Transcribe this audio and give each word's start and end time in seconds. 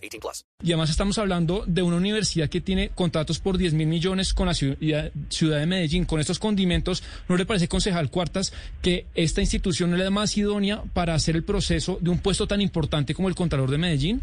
18 0.00 0.20
plus. 0.20 0.44
Y 0.62 0.72
además 0.72 0.90
estamos 0.90 1.18
hablando 1.18 1.64
de 1.66 1.82
una 1.82 1.96
universidad 1.96 2.48
que 2.48 2.60
tiene 2.60 2.90
contratos 2.90 3.38
por 3.38 3.58
10 3.58 3.74
mil 3.74 3.86
millones 3.86 4.34
con 4.34 4.46
la 4.46 4.54
ciudad, 4.54 5.12
ciudad 5.28 5.58
de 5.58 5.66
Medellín. 5.66 6.04
Con 6.04 6.20
estos 6.20 6.38
condimentos, 6.38 7.02
¿no 7.28 7.36
le 7.36 7.46
parece, 7.46 7.68
concejal 7.68 8.10
Cuartas, 8.10 8.52
que 8.82 9.06
esta 9.14 9.40
institución 9.40 9.90
no 9.90 9.96
es 9.96 10.02
la 10.02 10.10
más 10.10 10.36
idónea 10.36 10.82
para 10.92 11.14
hacer 11.14 11.36
el 11.36 11.44
proceso 11.44 11.98
de 12.00 12.10
un 12.10 12.18
puesto 12.18 12.46
tan 12.46 12.60
importante 12.60 13.14
como 13.14 13.28
el 13.28 13.34
Contralor 13.34 13.70
de 13.70 13.78
Medellín? 13.78 14.22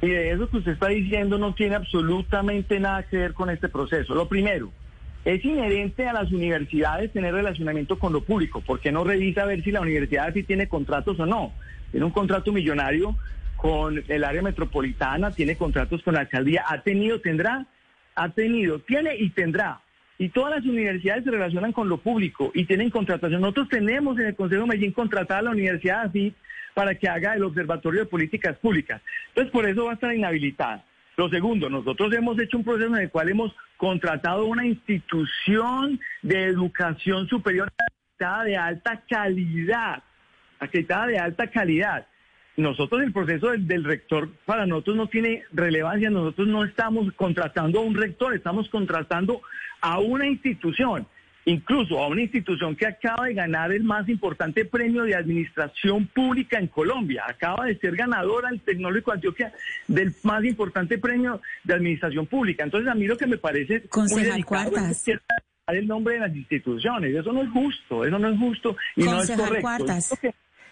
Y 0.00 0.08
de 0.08 0.30
eso 0.32 0.48
que 0.48 0.58
usted 0.58 0.72
está 0.72 0.88
diciendo 0.88 1.38
no 1.38 1.54
tiene 1.54 1.74
absolutamente 1.74 2.78
nada 2.78 3.02
que 3.02 3.16
ver 3.16 3.34
con 3.34 3.50
este 3.50 3.68
proceso. 3.68 4.14
Lo 4.14 4.28
primero, 4.28 4.70
es 5.24 5.44
inherente 5.44 6.06
a 6.06 6.12
las 6.12 6.30
universidades 6.32 7.12
tener 7.12 7.34
relacionamiento 7.34 7.98
con 7.98 8.12
lo 8.12 8.22
público. 8.22 8.60
¿Por 8.60 8.80
qué 8.80 8.92
no 8.92 9.04
revisa 9.04 9.42
a 9.42 9.46
ver 9.46 9.62
si 9.62 9.70
la 9.70 9.80
universidad 9.80 10.32
sí 10.32 10.42
tiene 10.42 10.68
contratos 10.68 11.18
o 11.18 11.26
no? 11.26 11.52
Tiene 11.90 12.06
un 12.06 12.12
contrato 12.12 12.52
millonario 12.52 13.16
con 13.58 14.04
el 14.06 14.24
área 14.24 14.40
metropolitana, 14.40 15.32
tiene 15.32 15.56
contratos 15.56 16.00
con 16.04 16.14
la 16.14 16.20
alcaldía, 16.20 16.64
ha 16.66 16.80
tenido, 16.82 17.20
tendrá, 17.20 17.66
ha 18.14 18.28
tenido, 18.28 18.78
tiene 18.78 19.16
y 19.16 19.30
tendrá. 19.30 19.80
Y 20.16 20.28
todas 20.28 20.56
las 20.56 20.64
universidades 20.64 21.24
se 21.24 21.30
relacionan 21.32 21.72
con 21.72 21.88
lo 21.88 21.98
público 21.98 22.52
y 22.54 22.66
tienen 22.66 22.88
contratación. 22.88 23.40
Nosotros 23.40 23.68
tenemos 23.68 24.16
en 24.18 24.26
el 24.26 24.36
Consejo 24.36 24.62
de 24.62 24.68
Medellín 24.68 24.92
contratada 24.92 25.40
a 25.40 25.42
la 25.42 25.50
universidad 25.50 26.02
así 26.02 26.32
para 26.72 26.94
que 26.94 27.08
haga 27.08 27.34
el 27.34 27.42
Observatorio 27.42 28.00
de 28.00 28.06
Políticas 28.06 28.56
Públicas. 28.58 29.02
Entonces, 29.30 29.52
por 29.52 29.68
eso 29.68 29.86
va 29.86 29.90
a 29.90 29.94
estar 29.94 30.14
inhabilitada. 30.14 30.84
Lo 31.16 31.28
segundo, 31.28 31.68
nosotros 31.68 32.14
hemos 32.14 32.38
hecho 32.38 32.58
un 32.58 32.64
proceso 32.64 32.94
en 32.94 33.02
el 33.02 33.10
cual 33.10 33.28
hemos 33.28 33.52
contratado 33.76 34.46
una 34.46 34.64
institución 34.64 35.98
de 36.22 36.44
educación 36.44 37.26
superior 37.26 37.72
acreditada 37.76 38.44
de 38.44 38.56
alta 38.56 39.02
calidad, 39.08 40.04
acreditada 40.60 41.08
de 41.08 41.18
alta 41.18 41.48
calidad. 41.48 42.06
Nosotros 42.58 43.02
el 43.02 43.12
proceso 43.12 43.50
del, 43.50 43.68
del, 43.68 43.84
rector 43.84 44.28
para 44.44 44.66
nosotros 44.66 44.96
no 44.96 45.06
tiene 45.06 45.44
relevancia, 45.52 46.10
nosotros 46.10 46.48
no 46.48 46.64
estamos 46.64 47.12
contratando 47.14 47.78
a 47.78 47.82
un 47.82 47.94
rector, 47.94 48.34
estamos 48.34 48.68
contratando 48.68 49.40
a 49.80 50.00
una 50.00 50.26
institución 50.26 51.06
incluso 51.44 51.98
a 51.98 52.08
una 52.08 52.22
institución 52.22 52.76
que 52.76 52.86
acaba 52.86 53.26
de 53.26 53.34
ganar 53.34 53.72
el 53.72 53.82
más 53.82 54.08
importante 54.08 54.64
premio 54.64 55.04
de 55.04 55.14
administración 55.14 56.06
pública 56.06 56.58
en 56.58 56.66
Colombia. 56.66 57.24
Acaba 57.26 57.64
de 57.64 57.78
ser 57.78 57.96
ganadora 57.96 58.50
el 58.50 58.60
Tecnológico 58.60 59.12
de 59.12 59.14
Antioquia 59.16 59.52
del 59.86 60.14
más 60.24 60.44
importante 60.44 60.98
premio 60.98 61.40
de 61.64 61.74
administración 61.74 62.26
pública. 62.26 62.64
Entonces, 62.64 62.90
a 62.90 62.94
mí 62.94 63.06
lo 63.06 63.16
que 63.16 63.26
me 63.26 63.38
parece 63.38 63.84
muy 63.94 64.24
delicado 64.24 64.76
es 64.76 65.08
el 65.68 65.86
nombre 65.86 66.14
de 66.14 66.20
las 66.20 66.36
instituciones. 66.36 67.14
Eso 67.14 67.32
no 67.32 67.42
es 67.42 67.50
justo, 67.50 68.04
eso 68.04 68.18
no 68.18 68.28
es 68.28 68.38
justo 68.38 68.76
y 68.96 69.04
no 69.04 69.22
es 69.22 69.30
correcto. 69.30 69.86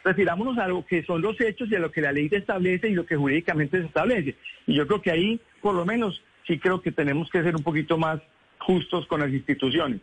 Refirámonos 0.06 0.56
a 0.58 0.68
lo 0.68 0.86
que 0.86 1.02
son 1.02 1.20
los 1.20 1.34
hechos 1.40 1.68
y 1.68 1.74
a 1.74 1.80
lo 1.80 1.90
que 1.90 2.00
la 2.00 2.12
ley 2.12 2.28
establece 2.30 2.88
y 2.88 2.94
lo 2.94 3.04
que 3.04 3.16
jurídicamente 3.16 3.80
se 3.80 3.86
establece. 3.86 4.36
Y 4.64 4.76
yo 4.76 4.86
creo 4.86 5.02
que 5.02 5.10
ahí, 5.10 5.40
por 5.60 5.74
lo 5.74 5.84
menos, 5.84 6.22
sí 6.46 6.60
creo 6.60 6.80
que 6.80 6.92
tenemos 6.92 7.28
que 7.28 7.42
ser 7.42 7.56
un 7.56 7.64
poquito 7.64 7.98
más 7.98 8.20
justos 8.60 9.04
con 9.08 9.18
las 9.20 9.32
instituciones. 9.32 10.00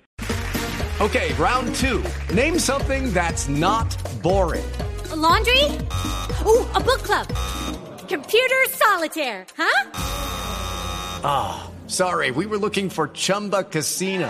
Okay, 1.00 1.32
round 1.40 1.74
two. 1.76 2.04
Name 2.36 2.60
something 2.60 3.14
that's 3.14 3.48
not 3.48 3.96
boring. 4.22 4.66
A 5.10 5.16
laundry? 5.16 5.64
Ooh, 6.46 6.68
a 6.76 6.82
book 6.82 7.02
club. 7.04 7.28
Computer 8.10 8.62
solitaire, 8.72 9.46
huh? 9.58 9.90
Ah, 11.24 11.64
oh, 11.64 11.88
sorry, 11.88 12.32
we 12.32 12.46
were 12.46 12.58
looking 12.58 12.90
for 12.90 13.08
Chumba 13.08 13.64
Casino. 13.64 14.30